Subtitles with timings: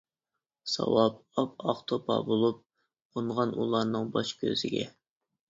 [0.75, 2.63] ساۋاپ ئاپئاق توپا بولۇپ،
[3.19, 4.91] قونغان ئۇلارنىڭ باش-كۆزىگە.